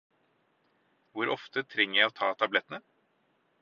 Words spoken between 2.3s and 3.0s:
tablettene?